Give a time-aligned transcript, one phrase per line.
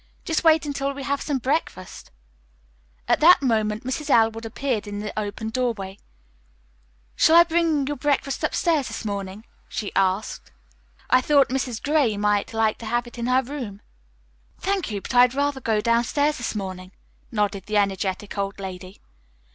[0.25, 2.09] "Just wait until we have some breakfast."
[3.07, 4.09] At that moment Mrs.
[4.09, 5.99] Elwood appeared in the open doorway.
[7.15, 10.51] "Shall I bring your breakfast upstairs this morning?" she asked.
[11.11, 11.79] "I thought Mrs.
[11.83, 13.79] Gray might like to have it in her room."
[14.57, 16.93] "Thank you, but I'd rather go downstairs this morning,"
[17.31, 18.99] nodded the energetic old lady.